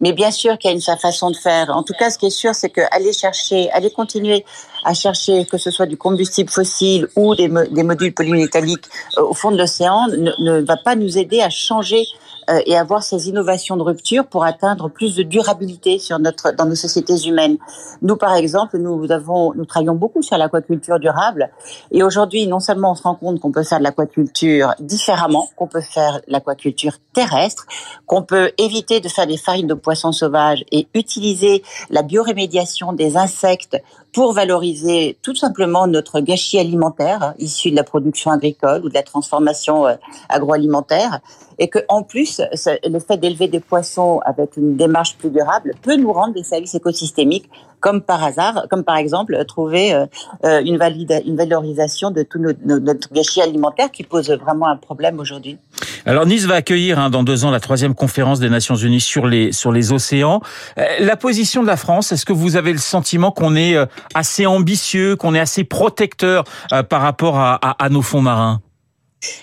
Mais 0.00 0.12
bien 0.12 0.30
sûr 0.30 0.58
qu'il 0.58 0.70
y 0.70 0.72
a 0.72 0.76
une 0.76 0.82
façon 0.82 1.30
de 1.30 1.36
faire. 1.36 1.70
En 1.70 1.82
tout 1.82 1.94
cas, 1.98 2.10
ce 2.10 2.18
qui 2.18 2.26
est 2.26 2.30
sûr, 2.30 2.54
c'est 2.54 2.68
que 2.68 2.80
aller 2.90 3.12
chercher, 3.12 3.70
aller 3.70 3.90
continuer 3.90 4.44
à 4.84 4.92
chercher 4.92 5.46
que 5.46 5.56
ce 5.56 5.70
soit 5.70 5.86
du 5.86 5.96
combustible 5.96 6.50
fossile 6.50 7.08
ou 7.16 7.34
des, 7.34 7.48
des 7.70 7.82
modules 7.82 8.12
polymétalliques 8.12 8.84
euh, 9.16 9.22
au 9.22 9.34
fond 9.34 9.50
de 9.50 9.56
l'océan 9.56 10.08
ne, 10.08 10.32
ne, 10.40 10.60
va 10.60 10.76
pas 10.76 10.94
nous 10.96 11.16
aider 11.16 11.40
à 11.40 11.48
changer 11.48 12.04
euh, 12.50 12.60
et 12.66 12.76
avoir 12.76 13.02
ces 13.02 13.28
innovations 13.28 13.76
de 13.76 13.82
rupture 13.82 14.26
pour 14.26 14.44
atteindre 14.44 14.88
plus 14.88 15.16
de 15.16 15.22
durabilité 15.22 16.00
dans 16.10 16.66
nos 16.66 16.74
sociétés 16.74 17.16
humaines. 17.26 17.56
Nous, 18.02 18.16
par 18.16 18.34
exemple, 18.34 18.78
nous 18.78 19.06
nous 19.06 19.64
travaillons 19.64 19.94
beaucoup 19.94 20.22
sur 20.22 20.36
l'aquaculture 20.36 20.98
durable 20.98 21.50
et 21.90 22.02
aujourd'hui, 22.02 22.46
non 22.46 22.60
seulement 22.60 22.92
on 22.92 22.94
se 22.94 23.02
rend 23.02 23.14
compte 23.14 23.40
qu'on 23.40 23.52
peut 23.52 23.62
faire 23.62 23.78
de 23.78 23.84
l'aquaculture 23.84 24.74
différemment, 24.80 25.48
qu'on 25.56 25.66
peut 25.66 25.80
faire 25.80 26.20
l'aquaculture 26.28 26.94
terrestre, 27.12 27.66
qu'on 28.06 28.22
peut 28.22 28.52
éviter 28.58 29.00
de 29.00 29.08
faire 29.08 29.26
des 29.26 29.36
farines 29.36 29.66
de 29.66 29.74
poissons 29.74 30.12
sauvages 30.12 30.64
et 30.72 30.88
utiliser 30.94 31.62
la 31.90 32.02
biorémédiation 32.02 32.92
des 32.92 33.16
insectes 33.16 33.76
pour 34.14 34.32
valoriser 34.32 35.18
tout 35.22 35.34
simplement 35.34 35.88
notre 35.88 36.20
gâchis 36.20 36.58
alimentaire 36.58 37.22
hein, 37.22 37.34
issu 37.38 37.72
de 37.72 37.76
la 37.76 37.82
production 37.82 38.30
agricole 38.30 38.82
ou 38.84 38.88
de 38.88 38.94
la 38.94 39.02
transformation 39.02 39.86
euh, 39.86 39.94
agroalimentaire 40.28 41.18
et 41.58 41.68
que 41.68 41.80
en 41.88 42.02
plus 42.04 42.40
le 42.84 42.98
fait 43.00 43.16
d'élever 43.16 43.48
des 43.48 43.60
poissons 43.60 44.20
avec 44.24 44.56
une 44.56 44.76
démarche 44.76 45.16
plus 45.16 45.30
durable 45.30 45.72
peut 45.82 45.96
nous 45.96 46.12
rendre 46.12 46.32
des 46.32 46.44
services 46.44 46.74
écosystémiques 46.74 47.50
comme 47.80 48.00
par 48.00 48.24
hasard, 48.24 48.66
comme 48.70 48.82
par 48.82 48.96
exemple 48.96 49.44
trouver 49.44 49.92
euh, 49.92 50.06
euh, 50.44 50.62
une, 50.64 50.78
valide, 50.78 51.22
une 51.26 51.36
valorisation 51.36 52.10
de 52.10 52.22
tout 52.22 52.38
notre 52.38 53.12
gâchis 53.12 53.42
alimentaire 53.42 53.90
qui 53.90 54.04
pose 54.04 54.30
vraiment 54.30 54.68
un 54.68 54.76
problème 54.76 55.18
aujourd'hui. 55.18 55.58
Alors 56.06 56.26
Nice 56.26 56.44
va 56.44 56.56
accueillir 56.56 56.98
hein, 56.98 57.10
dans 57.10 57.22
deux 57.22 57.44
ans 57.44 57.50
la 57.50 57.60
troisième 57.60 57.94
conférence 57.94 58.40
des 58.40 58.50
Nations 58.50 58.76
Unies 58.76 59.00
sur 59.00 59.26
les 59.26 59.52
sur 59.52 59.72
les 59.72 59.92
océans. 59.92 60.40
La 60.76 61.16
position 61.16 61.62
de 61.62 61.66
la 61.66 61.76
France, 61.76 62.12
est-ce 62.12 62.26
que 62.26 62.32
vous 62.32 62.56
avez 62.56 62.72
le 62.72 62.78
sentiment 62.78 63.30
qu'on 63.30 63.56
est 63.56 63.76
assez 64.14 64.46
ambitieux, 64.46 65.16
qu'on 65.16 65.34
est 65.34 65.40
assez 65.40 65.64
protecteur 65.64 66.44
euh, 66.72 66.82
par 66.82 67.02
rapport 67.02 67.38
à, 67.38 67.54
à, 67.56 67.88
nos 67.88 68.02
fonds 68.02 68.22
marins? 68.22 68.60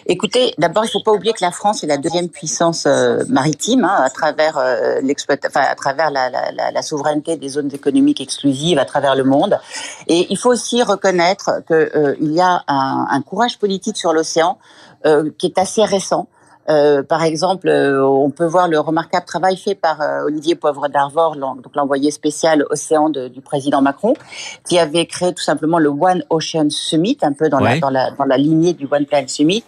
Écoutez, 0.06 0.53
d'abord, 0.60 0.84
il 0.84 0.88
ne 0.88 0.91
faut 0.91 1.03
pas 1.03 1.12
oublier 1.12 1.34
que 1.34 1.44
la 1.44 1.51
France 1.51 1.84
est 1.84 1.88
la 1.88 1.98
deuxième 1.98 2.30
puissance 2.30 2.86
euh, 2.86 3.24
maritime 3.27 3.84
hein, 3.84 4.03
à 4.03 4.10
travers 4.12 4.58
euh, 4.58 5.01
enfin, 5.48 5.62
à 5.62 5.74
travers 5.74 6.12
la, 6.12 6.30
la, 6.30 6.72
la, 6.72 6.82
souveraineté 6.84 7.36
des 7.36 7.50
zones 7.50 7.72
économiques 7.74 8.22
exclusives 8.22 8.77
à 8.77 8.86
travers 8.86 9.15
le 9.15 9.24
monde. 9.24 9.60
Et 10.08 10.27
il 10.30 10.38
faut 10.38 10.50
aussi 10.50 10.84
reconnaître 10.84 11.63
qu'il 11.68 12.18
il 12.22 12.34
y 12.34 12.41
a 12.41 12.63
un, 12.68 13.08
un, 13.10 13.22
courage 13.24 13.58
politique 13.58 13.98
sur 13.98 14.13
l'océan 14.13 14.60
qui 15.39 15.48
est 15.48 15.58
assez 15.58 15.84
récent. 15.84 16.27
Euh, 16.70 17.03
par 17.03 17.24
exemple, 17.24 17.68
euh, 17.68 18.06
on 18.06 18.30
peut 18.30 18.46
voir 18.46 18.68
le 18.68 18.80
remarquable 18.80 19.25
travail 19.25 19.58
fait 19.58 19.75
par 19.75 20.01
euh, 20.01 20.25
Olivier 20.25 20.56
Poivre 20.56 20.88
d'Arvor, 20.89 21.36
donc 21.36 21.75
l'envoyé 21.75 22.12
spécial 22.12 22.65
océan 22.70 23.10
du 23.10 23.41
président 23.41 23.82
Macron, 23.82 24.13
qui 24.68 24.77
avait 24.77 25.06
créé 25.06 25.34
tout 25.34 25.41
simplement 25.41 25.80
le 25.80 25.89
One 25.89 26.24
Ocean 26.30 26.70
Summit, 26.70 27.18
un 27.24 27.34
peu 27.34 27.50
dans, 27.50 27.60
la, 27.60 27.80
dans, 27.80 27.89
la, 27.89 28.12
dans 28.12 28.25
la 28.25 28.38
lignée 28.38 28.74
du 28.74 28.88
One 28.89 29.06
Planet 29.06 29.30
Summit. 29.30 29.63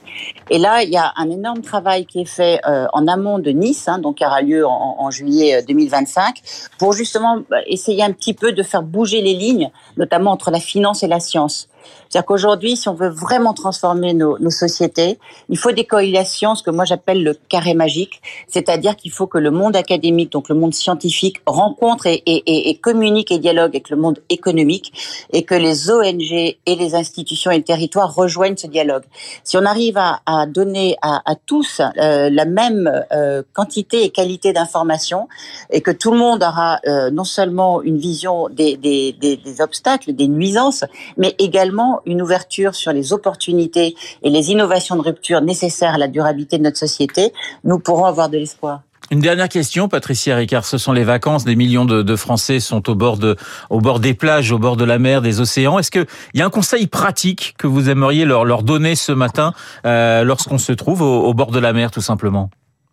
Et 0.49 0.59
là, 0.59 0.83
il 0.83 0.89
y 0.89 0.97
a 0.97 1.13
un 1.17 1.29
énorme 1.29 1.61
travail 1.61 2.05
qui 2.05 2.21
est 2.21 2.25
fait 2.25 2.61
en 2.65 3.07
amont 3.07 3.39
de 3.39 3.51
Nice, 3.51 3.87
hein, 3.87 3.99
donc 3.99 4.17
qui 4.17 4.25
aura 4.25 4.41
lieu 4.41 4.65
en, 4.65 4.95
en, 4.99 5.11
juillet 5.11 5.63
2025, 5.63 6.41
pour 6.77 6.93
justement 6.93 7.39
bah, 7.49 7.57
essayer 7.67 8.03
un 8.03 8.11
petit 8.11 8.33
peu 8.33 8.51
de 8.51 8.63
faire 8.63 8.83
bouger 8.83 9.21
les 9.21 9.33
lignes, 9.33 9.71
notamment 9.97 10.31
entre 10.31 10.51
la 10.51 10.59
finance 10.59 11.03
et 11.03 11.07
la 11.07 11.19
science. 11.19 11.67
C'est-à-dire 12.09 12.25
qu'aujourd'hui, 12.27 12.77
si 12.77 12.87
on 12.89 12.93
veut 12.93 13.09
vraiment 13.09 13.53
transformer 13.53 14.13
nos, 14.13 14.37
nos, 14.37 14.51
sociétés, 14.51 15.17
il 15.49 15.57
faut 15.57 15.71
des 15.71 15.85
corrélations, 15.85 16.55
ce 16.55 16.61
que 16.61 16.69
moi 16.69 16.85
j'appelle 16.85 17.23
le 17.23 17.33
carré 17.49 17.73
magique, 17.73 18.21
c'est-à-dire 18.47 18.95
qu'il 18.95 19.11
faut 19.11 19.25
que 19.25 19.39
le 19.39 19.49
monde 19.49 19.75
académique, 19.75 20.31
donc 20.31 20.49
le 20.49 20.55
monde 20.55 20.73
scientifique, 20.73 21.41
rencontre 21.47 22.05
et, 22.05 22.21
et, 22.25 22.69
et, 22.69 22.75
communique 22.77 23.31
et 23.31 23.39
dialogue 23.39 23.71
avec 23.71 23.89
le 23.89 23.97
monde 23.97 24.19
économique, 24.29 24.93
et 25.31 25.43
que 25.43 25.55
les 25.55 25.89
ONG 25.89 26.31
et 26.31 26.75
les 26.75 26.95
institutions 26.95 27.49
et 27.49 27.57
le 27.57 27.63
territoire 27.63 28.13
rejoignent 28.13 28.57
ce 28.57 28.67
dialogue. 28.67 29.03
Si 29.43 29.57
on 29.57 29.65
arrive 29.65 29.97
à, 29.97 30.21
à 30.25 30.45
donner 30.45 30.97
à, 31.01 31.21
à 31.25 31.35
tous 31.35 31.81
euh, 31.81 32.29
la 32.29 32.45
même 32.45 33.05
euh, 33.11 33.41
quantité 33.53 34.03
et 34.03 34.09
qualité 34.09 34.53
d'information, 34.53 35.27
et 35.71 35.81
que 35.81 35.91
tout 35.91 36.11
le 36.11 36.17
monde 36.17 36.43
aura 36.43 36.79
euh, 36.85 37.09
non 37.09 37.23
seulement 37.23 37.81
une 37.81 37.97
vision 37.97 38.49
des, 38.49 38.77
des, 38.77 39.13
des, 39.13 39.37
des 39.37 39.61
obstacles, 39.61 40.13
des 40.13 40.27
nuisances, 40.27 40.83
mais 41.17 41.35
également 41.39 41.72
une 42.05 42.21
ouverture 42.21 42.75
sur 42.75 42.91
les 42.93 43.13
opportunités 43.13 43.95
et 44.21 44.29
les 44.29 44.51
innovations 44.51 44.95
de 44.95 45.01
rupture 45.01 45.41
nécessaires 45.41 45.95
à 45.95 45.97
la 45.97 46.07
durabilité 46.07 46.57
de 46.57 46.63
notre 46.63 46.77
société, 46.77 47.33
nous 47.63 47.79
pourrons 47.79 48.05
avoir 48.05 48.29
de 48.29 48.37
l'espoir. 48.37 48.81
Une 49.11 49.19
dernière 49.19 49.49
question, 49.49 49.89
Patricia 49.89 50.35
Ricard. 50.35 50.65
Ce 50.65 50.77
sont 50.77 50.93
les 50.93 51.03
vacances. 51.03 51.43
Des 51.43 51.55
millions 51.55 51.85
de, 51.85 52.15
Français 52.15 52.59
sont 52.59 52.89
au 52.89 52.95
bord 52.95 53.17
de, 53.17 53.35
au 53.69 53.81
bord 53.81 53.99
des 53.99 54.13
plages, 54.13 54.51
au 54.51 54.59
bord 54.59 54.77
de 54.77 54.85
la 54.85 54.97
mer, 54.97 55.21
des 55.21 55.39
océans. 55.41 55.77
Est-ce 55.77 55.91
qu'il 55.91 56.05
y 56.33 56.41
a 56.41 56.45
un 56.45 56.49
conseil 56.49 56.87
pratique 56.87 57.53
que 57.57 57.67
vous 57.67 57.89
aimeriez 57.89 58.25
leur, 58.25 58.45
leur 58.45 58.63
donner 58.63 58.95
ce 58.95 59.11
matin 59.11 59.53
euh, 59.85 60.23
lorsqu'on 60.23 60.57
se 60.57 60.71
trouve 60.71 61.01
au, 61.01 61.33
bord 61.33 61.51
de 61.51 61.59
la 61.59 61.73
mer, 61.73 61.91
tout 61.91 62.01
simplement? 62.01 62.49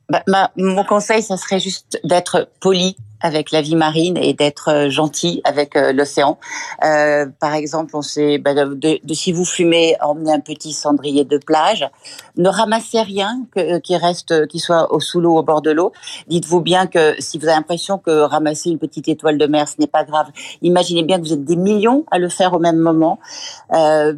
Bah, 0.09 0.51
mon 0.57 0.85
conseil, 0.85 1.23
ça 1.23 1.37
serait 1.37 1.61
juste 1.61 2.01
d'être 2.03 2.49
poli 2.61 2.97
avec 3.21 3.51
la 3.51 3.61
vie 3.61 3.77
marine 3.77 4.17
et 4.17 4.33
d'être 4.33 4.71
euh, 4.71 4.91
gentil 4.91 5.41
avec 5.45 5.77
euh, 5.77 5.93
l'océan. 5.93 6.39
Euh, 6.85 7.27
par 7.39 7.55
exemple, 7.55 7.95
on 7.97 8.03
sait 8.03 8.39
bah, 8.39 8.55
de, 8.55 9.01
si 9.13 9.33
vous 9.33 9.45
fumez, 9.45 9.97
emmenez 10.01 10.33
un 10.33 10.41
petit 10.41 10.73
cendrier 10.73 11.25
de 11.25 11.39
plage. 11.39 11.89
Ne 12.37 12.49
ramassez 12.49 13.01
rien 13.03 13.43
qui 13.83 13.97
reste, 13.97 14.47
qui 14.47 14.59
soit 14.59 14.93
au 14.93 15.01
sous 15.01 15.21
l'eau, 15.21 15.37
au 15.37 15.43
bord 15.43 15.63
de 15.63 15.71
l'eau. 15.71 15.93
Dites-vous 16.29 16.61
bien 16.61 16.87
que 16.87 17.15
si 17.19 17.39
vous 17.39 17.47
avez 17.47 17.57
l'impression 17.57 17.99
que 17.99 18.23
ramasser 18.23 18.71
une 18.71 18.79
petite 18.79 19.09
étoile 19.09 19.37
de 19.37 19.47
mer, 19.47 19.69
ce 19.69 19.75
n'est 19.79 19.87
pas 19.87 20.05
grave. 20.05 20.29
Imaginez 20.63 21.03
bien 21.03 21.19
que 21.19 21.23
vous 21.23 21.33
êtes 21.33 21.45
des 21.45 21.57
millions 21.57 22.05
à 22.11 22.19
le 22.19 22.29
faire 22.29 22.55
au 22.55 22.59
même 22.59 22.79
moment. 22.79 23.19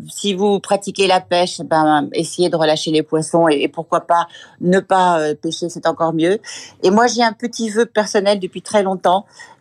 Si 0.08 0.34
vous 0.34 0.60
pratiquez 0.60 1.06
la 1.06 1.20
pêche, 1.20 1.60
ben 1.62 2.08
essayez 2.12 2.48
de 2.48 2.56
relâcher 2.56 2.90
les 2.90 3.02
poissons 3.02 3.48
et, 3.48 3.62
et 3.62 3.68
pourquoi 3.68 4.00
pas 4.00 4.28
ne 4.60 4.80
pas 4.80 5.20
pêcher, 5.40 5.68
c'est 5.68 5.86
encore 5.86 6.12
mieux. 6.12 6.38
Et 6.82 6.90
moi, 6.90 7.06
j'ai 7.06 7.22
un 7.22 7.32
petit 7.32 7.70
vœu 7.70 7.86
personnel 7.86 8.38
depuis 8.38 8.62
très 8.62 8.82
longtemps 8.82 8.91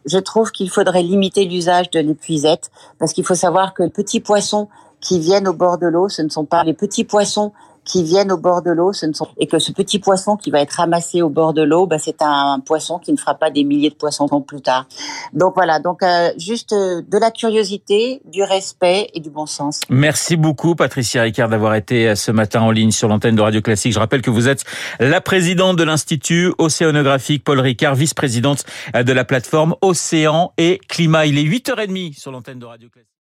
je 0.06 0.18
trouve 0.18 0.52
qu'il 0.52 0.70
faudrait 0.70 1.04
limiter 1.04 1.46
l'usage 1.46 1.90
de 1.92 2.00
l'épuisette 2.00 2.72
parce 3.00 3.14
qu'il 3.14 3.26
faut 3.26 3.36
savoir 3.36 3.74
que 3.74 3.84
les 3.84 3.90
petits 3.90 4.20
poissons 4.20 4.68
qui 5.00 5.20
viennent 5.20 5.48
au 5.48 5.54
bord 5.54 5.78
de 5.78 5.88
l'eau, 5.88 6.10
ce 6.10 6.22
ne 6.22 6.30
sont 6.30 6.46
pas 6.46 6.64
les 6.64 6.74
petits 6.74 7.04
poissons 7.04 7.52
qui 7.86 8.04
viennent 8.04 8.32
au 8.32 8.38
bord 8.38 8.62
de 8.62 8.72
l'eau, 8.72 8.94
ce 8.94 9.06
ne 9.06 9.14
sont 9.14 9.28
et 9.38 9.48
que 9.48 9.60
ce 9.60 9.72
petit 9.72 10.00
poisson 10.00 10.38
qui 10.38 10.52
va 10.52 10.62
être 10.62 10.74
ramassé 10.74 11.22
au 11.22 11.30
bord 11.30 11.54
de 11.54 11.62
l'eau, 11.62 11.88
bah, 11.88 11.98
c'est 12.00 12.22
un, 12.22 12.60
poisson 12.66 13.00
qui 13.00 13.12
ne 13.12 13.18
fera 13.18 13.36
pas 13.36 13.50
des 13.50 13.64
milliers 13.64 13.90
de 13.90 13.96
poissons 13.96 14.28
plus 14.42 14.62
tard. 14.62 14.86
Donc 15.34 15.56
voilà, 15.56 15.80
donc 15.80 16.04
euh, 16.04 16.32
juste 16.38 16.74
euh, 16.74 17.02
de 17.02 17.18
la 17.18 17.32
curiosité, 17.32 18.22
du 18.26 18.44
respect 18.44 19.10
et 19.14 19.20
du 19.20 19.30
bon 19.30 19.46
sens. 19.46 19.82
Merci 19.90 20.38
beaucoup 20.38 20.76
Patricia 20.76 21.24
Ricard 21.24 21.50
d'avoir 21.50 21.76
été 21.76 22.10
euh, 22.10 22.16
ce 22.16 22.32
matin 22.32 22.62
en 22.62 22.72
ligne 22.72 22.92
sur 22.92 23.08
l'antenne 23.08 23.36
de 23.36 23.42
Radio 23.42 23.62
Classique. 23.62 23.94
Je 23.94 24.00
rappelle 24.00 24.22
que 24.22 24.30
vous 24.30 24.48
êtes 24.48 24.64
la 25.00 25.22
présidente 25.22 25.78
de 25.78 25.84
l'Institut 25.84 26.54
océanographique 26.58 27.44
Paul 27.44 27.60
Ricard, 27.60 27.96
vice-présidente 27.96 28.64
de 28.94 29.14
la 29.14 29.26
plateforme 29.26 29.76
Océan 29.82 30.54
et 30.58 30.80
Climat. 30.88 31.26
Il 31.26 31.38
est 31.38 31.44
8h30 31.44 32.20
sur 32.20 32.32
l'antenne 32.32 32.60
de 32.60 32.66
Radio 32.66 32.90
Classique. 32.90 33.10